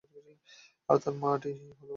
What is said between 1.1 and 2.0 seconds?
মাটি হলো বালুময়।